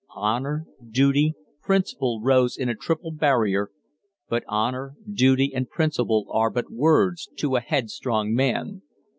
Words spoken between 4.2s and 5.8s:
but honor, duty, and